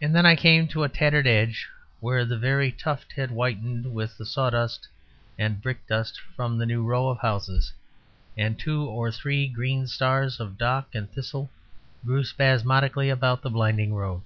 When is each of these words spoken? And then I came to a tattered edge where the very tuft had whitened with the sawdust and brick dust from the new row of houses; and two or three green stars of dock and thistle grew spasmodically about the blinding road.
And 0.00 0.12
then 0.12 0.26
I 0.26 0.34
came 0.34 0.66
to 0.66 0.82
a 0.82 0.88
tattered 0.88 1.28
edge 1.28 1.68
where 2.00 2.24
the 2.24 2.36
very 2.36 2.72
tuft 2.72 3.12
had 3.12 3.30
whitened 3.30 3.94
with 3.94 4.18
the 4.18 4.26
sawdust 4.26 4.88
and 5.38 5.62
brick 5.62 5.86
dust 5.86 6.18
from 6.34 6.58
the 6.58 6.66
new 6.66 6.82
row 6.82 7.06
of 7.08 7.20
houses; 7.20 7.72
and 8.36 8.58
two 8.58 8.82
or 8.82 9.12
three 9.12 9.46
green 9.46 9.86
stars 9.86 10.40
of 10.40 10.58
dock 10.58 10.92
and 10.96 11.08
thistle 11.12 11.48
grew 12.04 12.24
spasmodically 12.24 13.08
about 13.08 13.42
the 13.42 13.50
blinding 13.50 13.94
road. 13.94 14.22